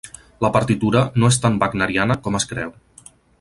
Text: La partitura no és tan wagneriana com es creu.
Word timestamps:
La 0.45 0.49
partitura 0.53 1.03
no 1.23 1.29
és 1.33 1.37
tan 1.43 1.59
wagneriana 1.65 2.17
com 2.29 2.39
es 2.41 2.49
creu. 2.55 2.73